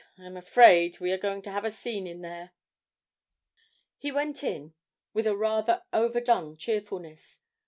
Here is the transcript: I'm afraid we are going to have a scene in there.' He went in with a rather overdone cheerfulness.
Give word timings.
I'm 0.17 0.35
afraid 0.35 0.99
we 0.99 1.11
are 1.11 1.17
going 1.19 1.43
to 1.43 1.51
have 1.51 1.63
a 1.63 1.69
scene 1.69 2.07
in 2.07 2.21
there.' 2.21 2.53
He 3.99 4.11
went 4.11 4.43
in 4.43 4.73
with 5.13 5.27
a 5.27 5.37
rather 5.37 5.83
overdone 5.93 6.57
cheerfulness. 6.57 7.41